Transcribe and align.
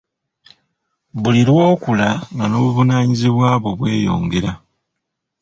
Buli 1.21 1.41
lw'okula 1.47 2.09
nga 2.33 2.45
n'obuvunaanyizibwa 2.47 3.49
bwo 3.61 3.71
bweyongera. 3.79 4.51